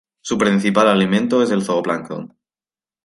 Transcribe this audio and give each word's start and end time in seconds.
Su 0.21 0.35
principal 0.35 0.87
alimento 0.87 1.43
es 1.43 1.49
zooplancton. 1.63 2.35